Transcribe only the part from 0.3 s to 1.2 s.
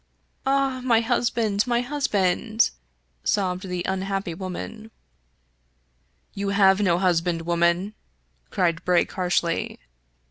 "Ah! my